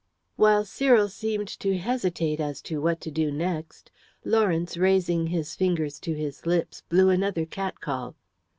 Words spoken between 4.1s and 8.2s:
Lawrence, raising his fingers to his lips, blew another cat call.